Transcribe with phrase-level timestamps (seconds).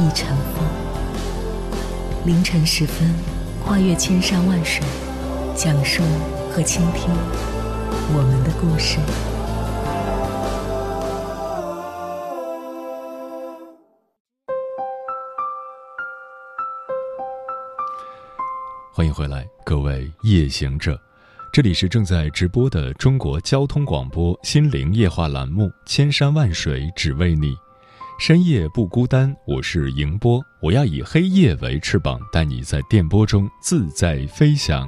[0.00, 0.64] 一尘风，
[2.24, 3.14] 凌晨时分，
[3.62, 4.82] 跨越千山万水，
[5.54, 6.02] 讲述
[6.50, 7.10] 和倾听
[8.14, 8.96] 我们的故事。
[18.90, 20.98] 欢迎回来，各位夜行者，
[21.52, 27.48] 这里是正在直播的中国交通广播心灵夜话栏目《千山万水只为你》。
[28.20, 30.44] 深夜不孤单，我是迎波。
[30.60, 34.86] 我要以黑夜为翅膀，带你在电波中自在飞翔。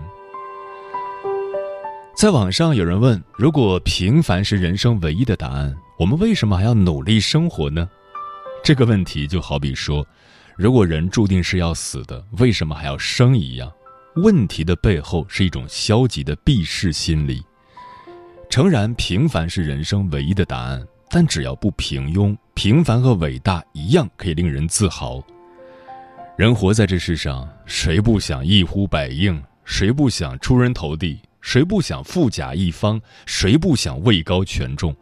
[2.14, 7.88] 在网上有人问：如果平凡是人生唯一的答案，我们为什么还要努力生活呢？
[8.62, 10.06] 这个问题就好比说，
[10.54, 13.72] 如果人注定是要死的，为什么还要生一样？
[14.16, 17.42] 问题的背后是一种消极的避世心理。
[18.50, 20.86] 诚然，平凡是人生唯一的答案。
[21.14, 25.22] 但只要不平庸，平凡和伟大一样可以令人自豪。
[26.36, 29.42] 人活在这世上，谁不想一呼百应？
[29.64, 31.20] 谁不想出人头地？
[31.40, 33.00] 谁不想富甲一方？
[33.26, 34.94] 谁不想位高权重？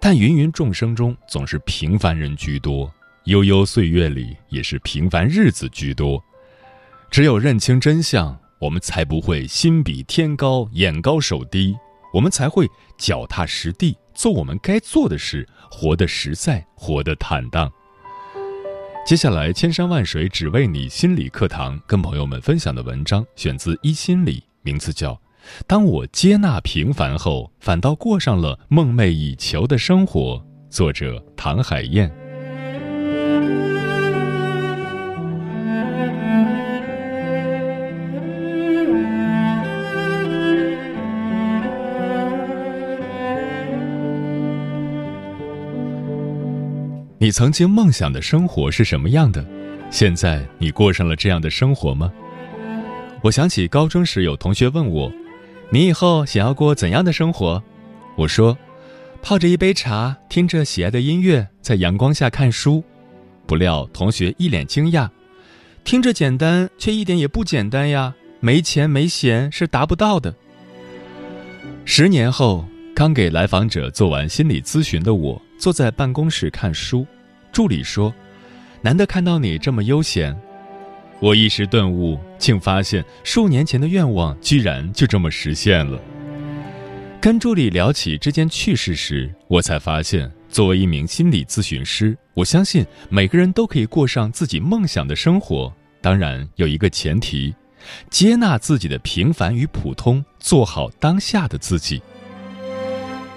[0.00, 2.90] 但芸芸众生中，总是平凡人居多；
[3.24, 6.22] 悠悠岁月里，也是平凡日子居多。
[7.10, 11.74] 只有认清真相，我们才不会心比天高，眼高手低。
[12.12, 13.96] 我们才会脚踏实地。
[14.14, 17.70] 做我们该做的事，活得实在，活得坦荡。
[19.06, 25.12] 接下来，千山万水只为你心理课堂，跟朋友们分享的文章选自一心理，名字叫
[25.66, 30.42] 《当我接纳平凡后，反倒过上了梦寐以求的生活》，
[30.74, 32.10] 作者唐海燕。
[47.24, 49.42] 你曾经梦想的生活是什么样的？
[49.90, 52.12] 现在你过上了这样的生活吗？
[53.22, 55.10] 我想起高中时有同学问我
[55.72, 57.62] ：“你以后想要过怎样的生活？”
[58.18, 58.58] 我说
[59.24, 62.84] ：“泡着一杯茶，听着喜爱的音乐，在阳光下看书。”
[63.48, 65.08] 不料同学一脸惊讶
[65.82, 68.14] ：“听着简单，却一点也不简单呀！
[68.40, 70.34] 没钱没闲是达不到的。”
[71.86, 77.06] 十年后，刚给来访者做完心理咨询的我，坐在办公室看书。
[77.52, 78.12] 助理说
[78.82, 80.36] ：“难得看到你这么悠闲。”
[81.20, 86.00] 我一时顿悟，竟发现数年前的愿望居然就这么实现了。
[87.20, 95.72] 跟助理聊起这件趣事时，我才发现，作为一名心理咨询师，我相信每个人都可以过上自己梦想的生活。
[96.02, 97.54] 当然，有一个前提：
[98.10, 102.02] 接纳自己的平凡与普通，做好当下的自己。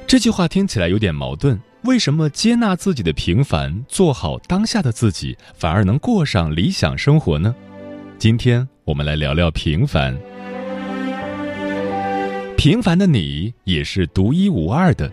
[0.06, 1.58] 这句话听起来有点矛盾。
[1.88, 7.56] 为什么接纳自己的平凡，做好当下的自己，反而能过上理想生活呢？
[8.20, 10.14] 今天我们来聊聊平凡。
[12.58, 15.10] 平凡的你也是独一无二的。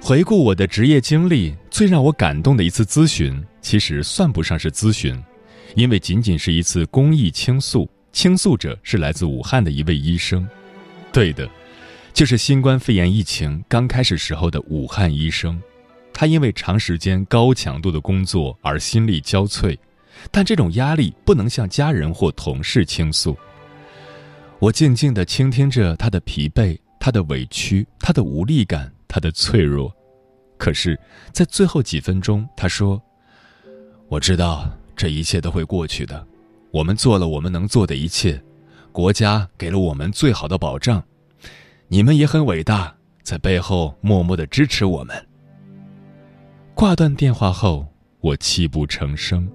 [0.00, 5.20] 回顾我的职业经历，最让我感动的一次咨询，其实算不上是咨询，
[5.74, 10.48] 因为仅仅是一次公益倾诉，倾诉者是来自武汉的一位医生。
[11.12, 11.50] 对的。
[12.12, 15.60] 就是新冠肺炎疫情刚开始时候的武汉医生，
[16.12, 19.76] 他因为长时间高强度的工作而心力交瘁，
[20.30, 23.36] 但这种压力不能向家人或同事倾诉。
[24.58, 29.92] 我静静地倾听着他的疲惫、他的委屈、他的无力感、他的脆弱，
[30.58, 30.96] 可是，
[31.32, 33.02] 在最后几分钟，他说
[34.08, 36.24] ：“我知道这一切都会过去的，
[36.70, 38.40] 我们做了我们能做的一切，
[38.92, 41.02] 国家给了我们最好的保障。”
[41.92, 45.14] 你们也很伟大，在背后默默的支持我们。
[46.74, 47.86] 挂断电话后，
[48.22, 49.46] 我泣不成声。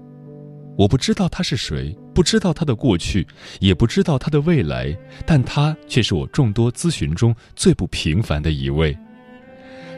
[0.76, 3.26] 我不知道他是谁，不知道他的过去，
[3.58, 4.96] 也不知道他的未来，
[5.26, 8.96] 但他却是我众多咨询中最不平凡的一位。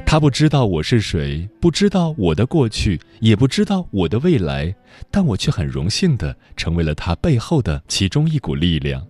[0.06, 4.74] 他不知道我是谁，不知道我的过去，也不知道我的未来，
[5.10, 9.06] 但我却很荣幸的成为了他背后的其中一股力量。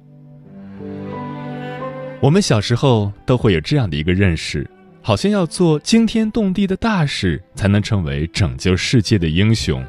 [2.20, 4.69] 我们小时候都会有这样的一个认识，
[5.00, 9.82] 好像要做惊天动地的大事才能成为拯救世界的英雄，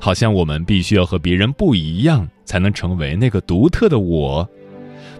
[0.00, 4.48] 好像我们必须要和别人不一样，才能成为那个独特的我。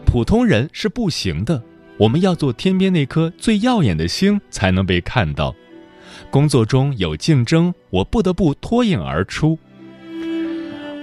[0.06, 1.62] 普通人是不行的，
[1.98, 5.54] 我们要做天边那颗最耀眼的星，才能被看到。
[6.30, 9.58] 工作中有竞争，我不得不脱颖而出。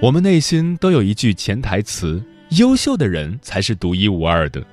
[0.02, 2.24] 我们内心都有一句潜台词：
[2.58, 4.66] 优秀的人才是独一无二的。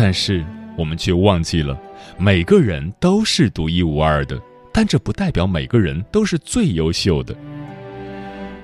[0.00, 0.46] 但是
[0.76, 1.76] 我们却忘记了，
[2.16, 4.40] 每个人都是独一无二的，
[4.72, 7.36] 但这不代表每个人都是最优秀的。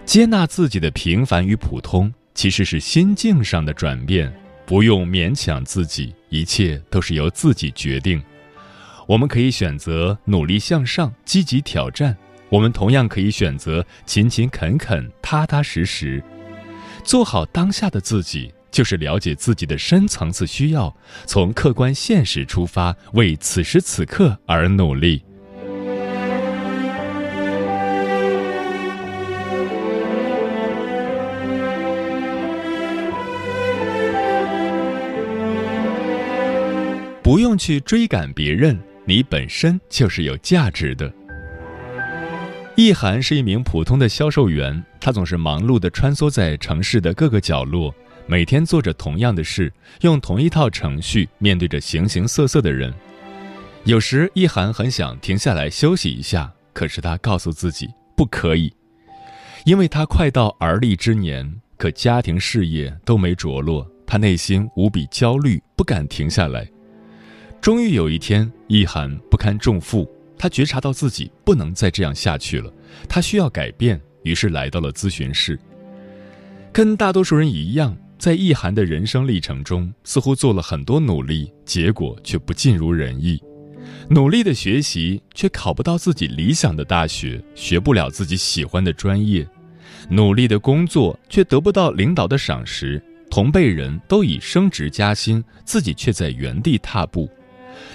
[0.05, 4.33] 接纳自己的平凡与普通，其实是心境上的转变，
[4.65, 8.23] 不用勉强自己，一切都是由自己决定。
[9.09, 12.15] 我们可以选择努力向上、积极挑战；
[12.49, 16.23] 我们同样可以选择勤勤恳恳、踏踏实实，
[17.03, 20.93] 做好当下的自己，就是了解自己的深层次需要，
[21.27, 25.23] 从客观现实出发，为此时此刻而努力。
[37.23, 38.77] 不用去追赶别人。
[39.07, 41.13] 你本身就是有价值的。
[42.75, 47.95] 易涵是一名普通的销售员，他总是忙碌地穿梭在城市的各个角落，
[48.27, 52.93] 每天做着同样的事，用同一套程序面对着形形色色的人。
[53.85, 58.73] 有时，易涵很想停下来休息一下，可是他告诉自己不可以，
[59.67, 66.67] 因为他快到而立之年，可家庭事业都没着落，他内心无比焦虑，不敢停下来。
[67.61, 72.73] 终于有一天，易涵不堪重负，他觉察到自己不能再这样下去了，
[73.07, 75.59] 他需要改变，于是来到了咨询室。
[76.73, 83.39] 跟大多数人一样，在易涵的人生历程中，似乎做了很多努力，结果却不尽如人意。
[84.09, 89.45] 努力的学习，却考不到自己理想的大学，学不了自己喜欢的专业；
[90.09, 92.99] 努力的工作，却得不到领导的赏识，
[93.31, 97.29] 同辈人都已升职加薪，自己却在原地踏步。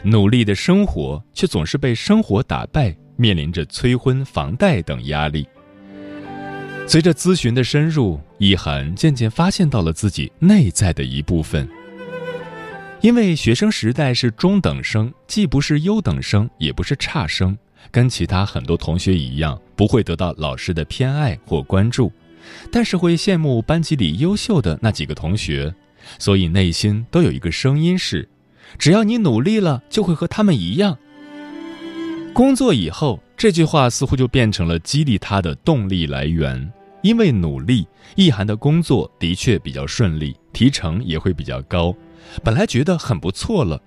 [0.03, 5.47] 努力的生活，却总是被生活打败，面临着催婚、房贷等压力。
[6.89, 11.69] 随着咨询的深入，一涵渐渐发现到了自己内在的一部分。
[13.01, 17.55] 因为学生时代是中等生，既不是优等生，也不是差生，
[17.91, 22.11] 跟其他很多同学一样，不会得到老师的偏爱或关注，
[22.71, 25.71] 但是会羡慕班级里优秀的那几个同学，
[26.17, 28.27] 所以内心都有一个声音是。
[28.79, 30.97] 只要你努力了，就会和他们一样。
[32.33, 36.71] 工作以后，这句话似乎就变成了激励他的动力来源。
[37.01, 41.95] 因为努力，易涵的工作的确比较顺利，提成也会比较高。
[42.43, 43.81] 本来觉得很不错了，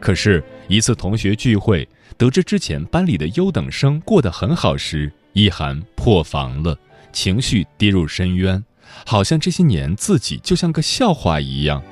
[0.00, 6.78] 可是，一次同学聚会，得知之前班里的优等生过得很好时，易涵破防了，
[7.12, 8.64] 情绪跌入深渊，
[9.06, 11.82] 好像这些年自己就像个笑话一样。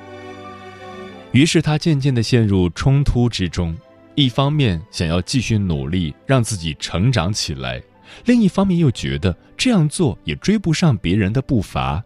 [1.31, 3.75] 于是他渐渐地陷入冲突之中，
[4.15, 7.81] 一方面想要继续努力让自己成长起来，
[8.25, 12.03] 另一方面又觉得这样做也追不上别人的步伐。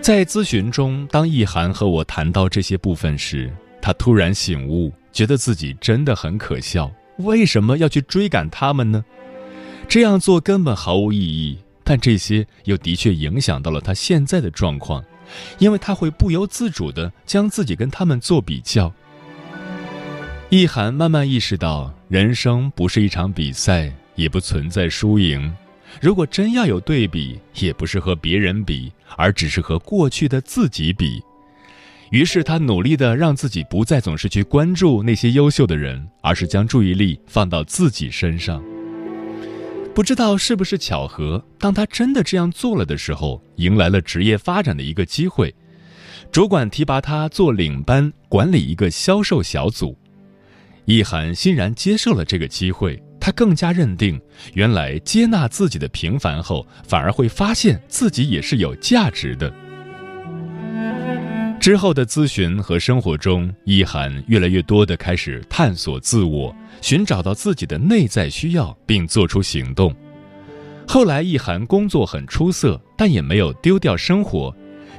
[0.00, 3.50] 在咨询中，当易涵和我谈到这些部分时，
[3.80, 6.90] 他突然醒悟，觉得自己真的很可笑。
[7.18, 9.04] 为什么要去追赶他们呢？
[9.88, 15.04] 这样做根本毫无意义，但这些又的确影响到了他现在的状况。
[15.58, 18.92] 因为他会不由自主地将自己跟他们做比较。
[20.50, 25.52] 易涵慢慢意识到，人生不是一场比赛，也不存在输赢。
[26.00, 31.20] 如果真要有对比，也不是和别人比，而只是和过去的自己比。
[32.12, 38.62] 于是他努力地让自己不再总是去关注那些优秀的人，而是将注意力放到自己身上。
[39.92, 45.52] 不知道是不是巧合，当他真的这样做了的时候，迎来了职业发展的一个机会。
[46.30, 49.98] 主管提拔他做领班，管理一个销售小组。
[50.86, 54.20] 易涵欣然接受了这个机会，他更加认定，
[54.52, 59.52] 原来接纳自己的平凡后，反而会发现自己也是有价值的。
[61.58, 69.94] 之后的咨询和生活中，易涵越来越多的开始探索自我，寻找到自己的内在需要，并做出行动。
[70.86, 74.54] 后来，易涵工作很出色，但也没有丢掉生活，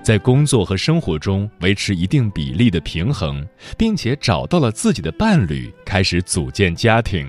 [0.05, 3.43] 在工作和生活中维持一定比例的平衡，
[3.75, 7.27] 并且找到了自己的伴侣，开始组建家庭。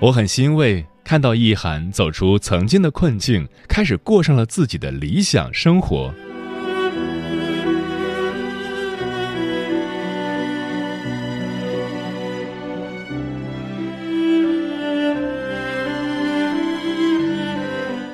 [0.00, 6.14] 我很欣慰看到易涵走出曾经的困境，开始过上了自己的理想生活。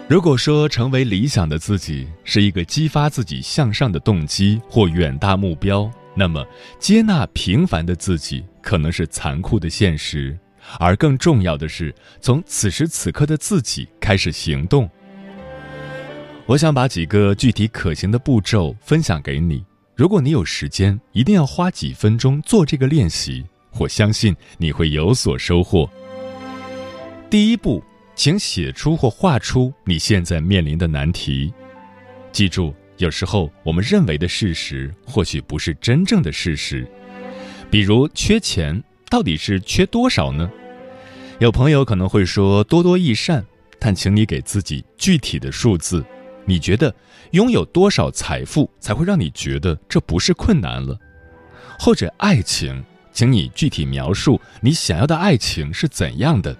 [0.08, 6.42] 如果说成为理想的自己是一个激发自己向上的动机或远大目标，那么
[6.78, 10.34] 接纳平凡的自己可能是残酷的现实，
[10.78, 14.88] 而更重要的是从此时此刻的自己开始行动。
[16.46, 19.62] 我想把几个具体可行的步骤分享给你，
[19.94, 23.44] 如果你有时间，一定要花几分钟做这个练习，
[23.78, 25.86] 我相信你会有所收获。
[27.28, 27.84] 第一步。
[28.18, 31.54] 请写出或画出你现在面临的难题。
[32.32, 36.84] 记住，有时候我们认为的事实，或许不是真正的事实。
[37.70, 40.50] 比如缺钱，到底是缺多少呢？
[41.38, 43.46] 有朋友可能会说多多益善，
[43.78, 46.04] 但请你给自己具体的数字。
[46.44, 46.92] 你觉得
[47.30, 50.98] 拥有多少财富才会让你觉得这不是困难了？
[51.78, 56.56] 或者爱情，请你具体描述你想要的爱情是怎样的？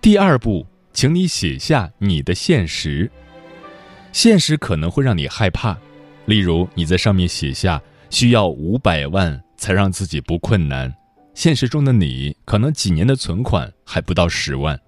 [0.00, 3.10] 第二步，请你写下你的现实。
[4.12, 5.76] 现实可能会让你害怕，
[6.24, 10.90] 例如你在上面写下需要五百万才让自己不困难，
[11.34, 14.80] 现实中的你可能几年的存款还不到十万，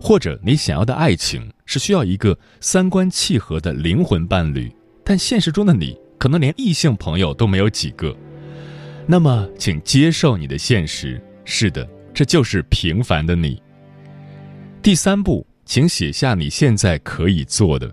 [0.00, 4.74] 或者你想要的爱情是需要一个三观契合的灵魂伴侣，
[5.04, 8.16] 但现实中的你可能连异性朋友都没有几个。
[9.06, 13.62] 那么，请接受你的现实，是的，这就是平凡的你。
[14.80, 17.92] 第三步，请写下你现在可以做的，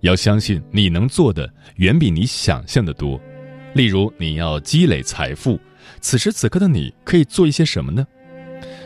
[0.00, 3.20] 要相信你能做的远比你想象的多。
[3.74, 5.58] 例如，你要积累财富，
[6.00, 8.06] 此时此刻的你可以做一些什么呢？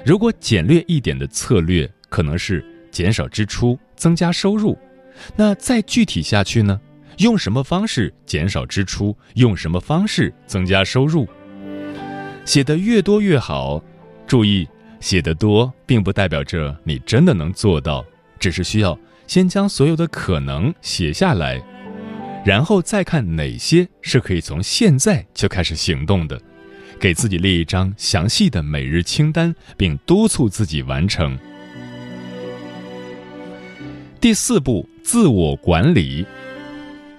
[0.04, 4.76] 如果简略一点的策略可能是减少支出，增加收入，
[5.36, 6.80] 那再具体下去呢？
[7.18, 9.16] 用什么方式减少支出？
[9.34, 11.28] 用什么方式增加收入？
[12.44, 13.84] 写的越多越好，
[14.26, 14.66] 注意。
[15.04, 18.02] 写得多，并不代表着你真的能做到，
[18.38, 21.62] 只是需要先将所有的可能写下来，
[22.42, 26.40] 然后再看哪些是可以从现在就开始行动的，
[26.99, 31.38] 给自己列一张详细的每日清单，并督促自己完成。
[34.23, 36.25] 第四步，自我管理。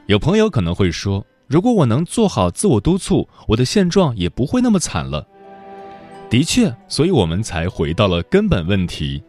[0.08, 5.28] 有朋友可能会说，如果我能做好自我督促，我的现状也不会那么惨了。
[6.30, 9.24] 的确，所以我们才回到了根本问题。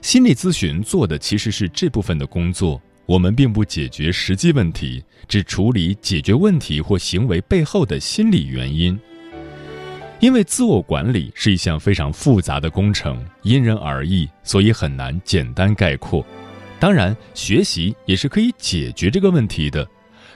[0.00, 8.98] 心理咨询做的其实是这部分的工作，我们并不解决实际问题，只处理解决问题或行为背后的心理原因。
[10.20, 16.26] 因为自我管理是一项非常复杂的工程，因人而异，所以很难简单概括。
[16.80, 19.88] 当然，学习也是可以解决这个问题的，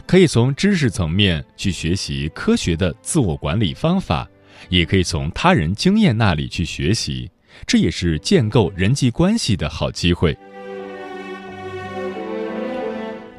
[0.07, 4.29] 可以从知识层面去学习科学的自我管理方法。
[4.69, 7.31] 也可以从他人经验那里去学习，
[7.67, 10.37] 这也是建构人际关系的好机会。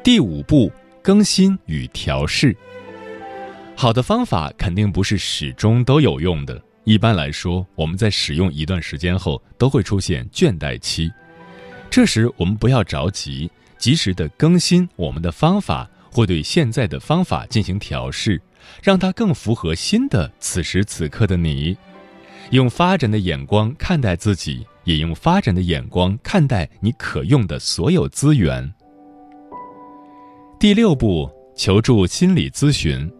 [0.02, 0.70] 第五步，
[1.02, 2.56] 更新与调试。
[3.76, 6.62] 好的方法肯定不是始终都有用的。
[6.84, 11.10] 一般来说，我们在使用一段时间后都会出现倦怠期，
[11.88, 18.40] 这时我们不要着急，及时的更新我们的方法，或对现在的方法进行调试。
[18.82, 21.76] 让它更符合新的此时此刻的你，
[22.50, 28.72] 用发展的眼光看待自己，也用发展的眼光看待你可用的所有资源。
[30.58, 33.10] 第六步，求助心理咨询。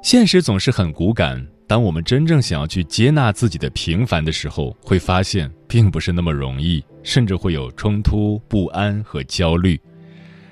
[0.00, 9.80] 现实总是很骨感，当我们真正想要去接纳自己的平凡的时候，会发现并不是那么容易，甚至会有冲突、不安和焦虑。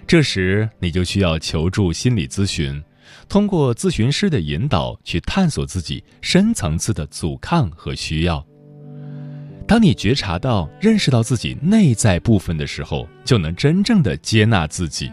[0.07, 2.83] 这时，你就需要求助心理咨询。
[3.29, 8.45] 通过咨询师的引导去探索自己深层次的阻抗和需要。
[9.67, 15.11] 当你觉察到、认识到自己内在部分的时候，就能真正的接纳自己。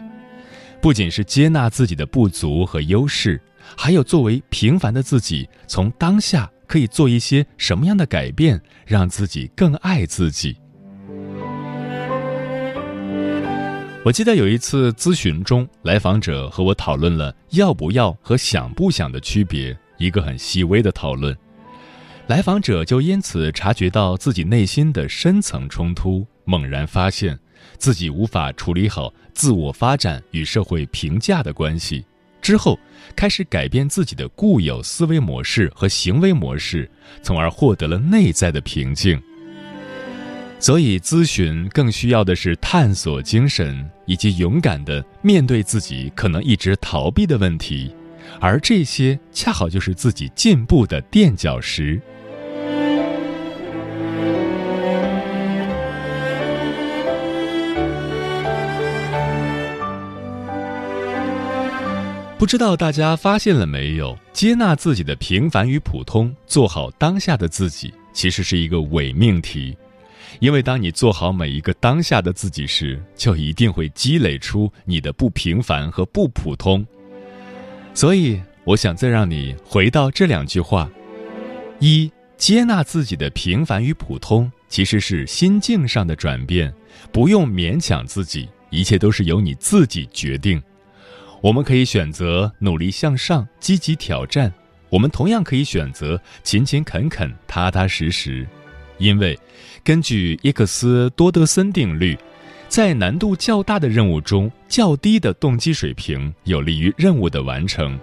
[0.80, 3.40] 不仅是接纳自己的不足和优势，
[3.76, 10.56] 还有作为平凡的自己，从当下可以做一些什么样的改变，让自己更爱自己。
[14.04, 21.36] 我记得有一次咨询中，来访者和我讨论了要不要和想不想的区别，一个很细微的讨论。
[22.26, 27.38] 来访者就因此察觉到自己内心的深层冲突，猛然发现
[27.78, 32.04] 自己无法处理好自我发展与社会评价的关系，
[32.40, 32.76] 之后
[33.14, 36.90] 开始改变自己的固有思维模式和行为模式，
[37.22, 39.22] 从而获得了内在的平静。
[40.62, 47.92] 所以咨询更需要的是探索精神以及勇敢的面对自己可能一直逃避的问题
[48.38, 52.00] 而这些恰好就是自己进步的垫脚石。
[62.38, 69.76] 不知道大家发现了没有接纳自己的平凡与普通做好当下的自己其实是一个伪命题。
[70.40, 76.84] 因为当你做好每一个当下的自己时，就一定会积累出你的不平凡和不普通。
[77.94, 80.90] 所以，我想再让你回到这两句话：
[81.78, 86.72] 一、接纳自己的平凡与普通，其实是心境上的转变，
[87.12, 90.60] 不用勉强自己，一切都是由你自己决定。
[91.40, 94.48] 我们可以选择努力向上、积极挑战；
[94.88, 98.46] 我们同样可以选择勤勤恳恳、踏踏实实。
[98.98, 99.36] 因为，
[99.84, 102.16] 根据耶克斯多德森定律，
[102.68, 107.98] 在难度较大的任务中，较低的动机水平有利于任务的完成。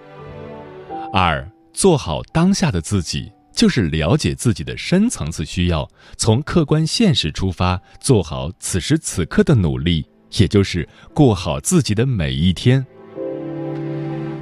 [1.13, 10.05] 二，做好当下的自己，就是了解自己的深层次需要，从客观现实出发，做好此时此刻的努力，
[10.37, 12.85] 也就是过好自己的每一天。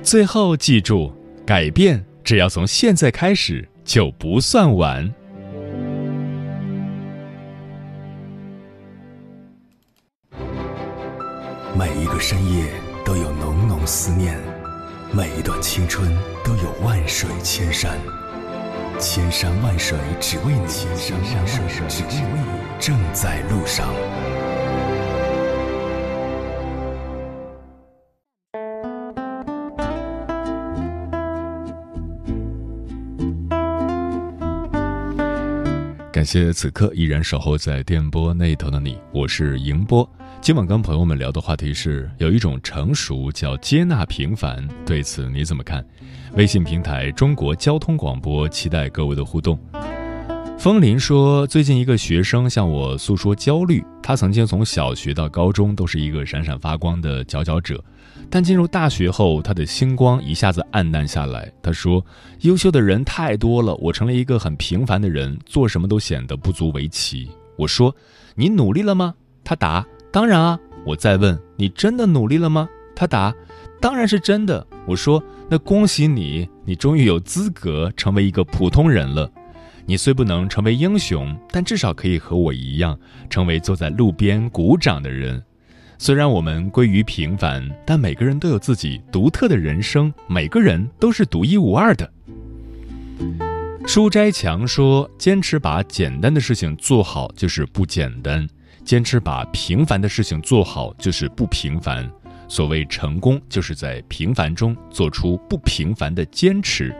[0.02, 1.14] 最后记住，
[1.46, 5.14] 改变只要从现在开始就不算晚。
[11.78, 12.74] 每一个深夜
[13.06, 14.36] 都有浓浓思念，
[15.12, 16.12] 每一段青春
[16.44, 18.00] 都有万水千山，
[19.00, 23.94] 千山万水只为你，千山万水只为你，正在路上。
[36.12, 40.10] 感谢此刻依然守候在电波那头的你，我是迎波。
[40.40, 45.86] 今晚跟朋友们聊的话题是，有一种成熟叫接纳平凡，对此你怎么看？
[46.36, 49.60] 微信平台中国交通广播，期待各位的互动。
[50.58, 57.84] 风林说，最近一个学生向我诉说焦虑，他曾经从小学到高中都是一个闪闪发光的佼佼者。
[58.30, 61.52] 但进入大学后，他的星光一下子暗淡下来。
[61.62, 62.04] 他说
[62.42, 67.94] ：“优秀的人太多了，我成了一个很平凡的人，做什么都显得不足为奇。”我说
[68.34, 73.34] ：“你努力了吗？”他答：“当然啊。”我再问：“你真的努力了吗？”他答
[73.82, 79.30] ：“当然是真的。”我说：“那恭喜你，你终于有资格成为一个普通人了。
[79.86, 82.98] 你虽不能成为英雄，但至少可以和我一样，
[83.30, 85.44] 成为坐在路边鼓掌的人。”
[86.00, 92.08] 虽然我们归于平凡，但每个人都有自己独特的人生，每个人都是独一无二的。
[93.88, 98.48] 舒斋强说：“坚持把简单的事情做好就是不简单，
[98.88, 102.10] 坚持把平凡的事情做好就是不平凡。
[102.48, 106.96] 所谓成功，就是在平凡中做出不平凡的坚持。”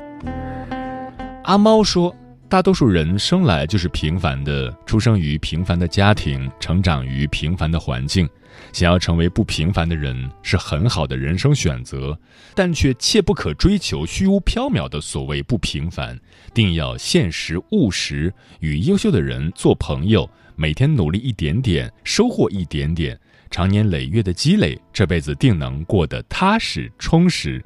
[1.46, 2.14] 阿猫说。
[2.50, 8.26] 大多数人生来就是平凡的，出生于平凡的家庭，成长于平凡的环境。
[8.72, 12.18] 想要成为不平凡的人是很好的人生选择，
[12.56, 16.18] 但却切不可追求虚无缥缈的所谓不平凡，
[16.54, 23.16] 定要现实务实，与优秀的人做朋友，每天努力一点点，收获一点点，
[23.52, 27.64] 长年累月的积累，这辈子定能过得踏实充实。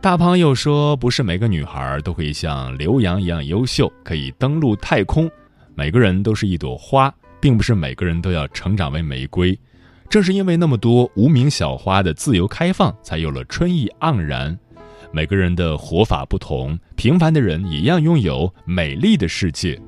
[0.00, 5.30] 大胖又说：“不是每个女孩都会像刘洋一样优秀，可以登陆太空。
[5.76, 9.56] 每个人都是一朵花，并不是每个人都要成长为玫瑰。
[10.10, 14.58] 正是因为那么多无名小花的自由开放，才有了春意盎然。
[15.12, 19.80] 每个人的活法不同，平凡的人一样拥有美丽的世界。”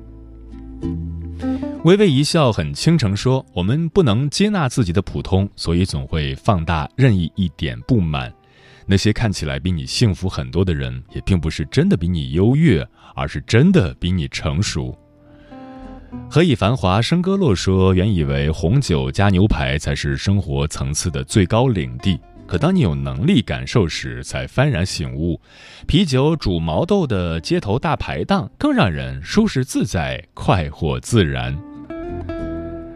[1.83, 8.31] 微微一笑，很倾城说：“我们不能接纳自己的普通，所以总会放大任意一点不满。”
[8.85, 14.95] 那些看起来比你幸福很多的人，也并不是真的比你优越，而是真的比你成熟。
[16.29, 25.41] 何以繁华笙歌落说，原以为红酒加牛排才是生活层次的最高领地，可当你有能力感受时，才幡然醒悟，
[25.87, 31.57] 啤酒煮毛豆的街头大排档更让人舒适自在、快活自然。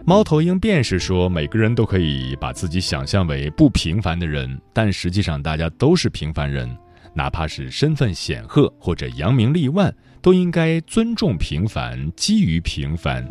[0.07, 6.69] 猫头鹰便是说，每个人都可以把自己想象为不平凡的人，但实际上大家都是平凡人，
[7.15, 9.91] 哪怕是身份显赫或者扬名立万，
[10.21, 13.27] 都应该尊重平凡，基于平凡。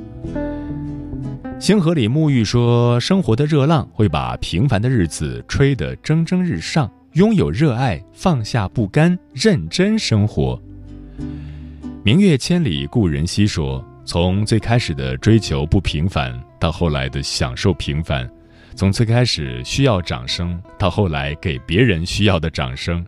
[1.60, 10.60] 星河里沐浴说，生活的热浪会把平凡的日子吹得蒸蒸日上，拥有热爱，放下不甘，认真生活。
[12.02, 13.82] 明月千里故人西说。
[14.06, 18.27] 从最开始的追求不平凡，到后来的享受平凡；
[18.74, 23.05] 从最开始需要掌声，到后来给别人需要的掌声，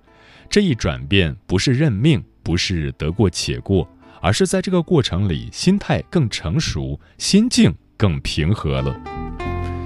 [0.51, 3.89] 这一转变不是认命，不是得过且过，
[4.21, 8.95] 而是在这个过程里，心态更成熟，心境更平和了。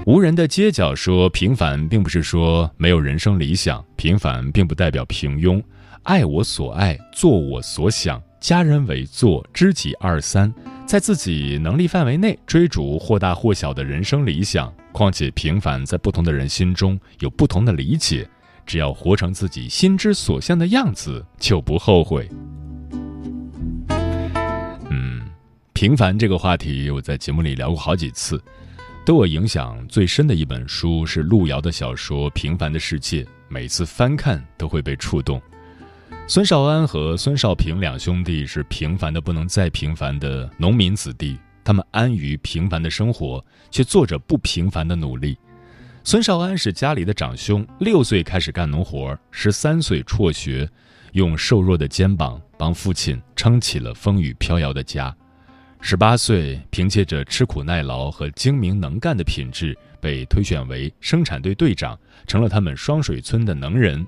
[0.05, 5.63] 无人的街角说：“平凡并不是说没有人生理想，平凡并不代表平庸，
[6.03, 10.53] 爱我所爱，做我所想，家人为做，知己二三，
[10.91, 14.69] 在自己能力范围内追逐或大或小的人生理想。
[14.91, 18.29] 况且平凡在不同的人心中有不同的理解，
[18.65, 22.27] 只要活成自己心之所向的样子，就不后悔。
[24.89, 25.21] 嗯，
[25.71, 28.43] 平凡这个话题，我在节目里聊过好几次。
[29.05, 35.41] 对我影响最深的一本书是路遥的小说《平凡的世界》，每次翻看都会被触动。
[36.33, 45.37] 孙少安和孙少平两兄弟是平凡的不能再平凡的农民子弟，他们安于平凡的生活，却做着不平凡的努力。
[46.05, 50.69] 孙少安是家里的长兄，六岁开始干农活，十三岁辍学，
[51.11, 55.13] 用瘦弱的肩膀帮父亲撑起了风雨飘摇的家。
[55.81, 64.07] 十八岁，凭借着吃苦耐劳和精明能干的品质，被推选为生产队队长，成了他们双水村的能人。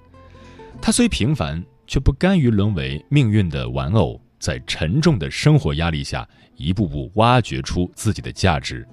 [0.82, 1.62] 他虽平凡，
[1.94, 8.84] 却不甘于沦为命运的玩偶，在沉重的生活压力下，一步步挖掘出自己的价值。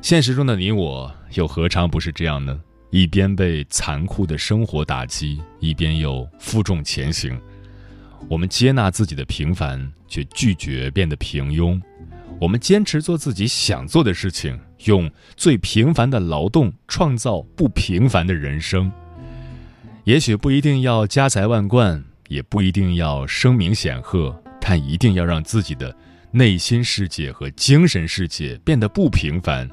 [0.00, 2.58] 现实中的你我，又何尝不是这样呢？
[2.88, 7.38] 一边被残酷的生活打击，一边又负重前行。
[8.26, 11.78] 我们接纳自己的平凡，却拒绝变得平庸；
[12.40, 18.90] 我们坚持做自己想做的事情，用最平凡的劳动创造不平凡的人生。
[20.04, 25.94] 也许不一定要家财万贯，也不一定要声名显赫，但一定要让自己的
[26.32, 29.68] 内心世界和精神世界变得不平凡。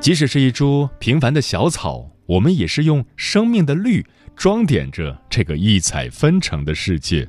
[0.00, 7.28] 即使是一株平凡的小草，我们也是用生命的绿装点着这个异彩纷呈的世界。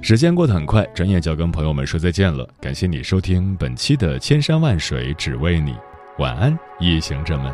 [0.00, 2.48] 时间过得很快，转眼就要跟朋友们说再见了。
[2.60, 5.72] 感谢你收听本期的《千山万水只为你》，
[6.20, 7.52] 晚安，夜行者们。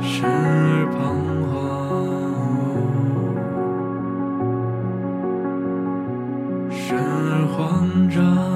[0.00, 0.96] 时而彷
[1.50, 1.52] 徨
[6.70, 8.53] 时而慌张。